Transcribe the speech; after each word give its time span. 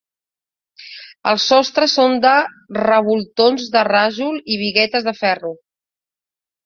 Els 1.31 1.43
sostres 1.51 1.93
són 1.99 2.17
de 2.25 2.31
revoltons 2.79 3.69
de 3.77 3.87
rajol 3.89 4.41
i 4.57 4.61
biguetes 4.63 5.07
de 5.11 5.15
ferro. 5.23 5.57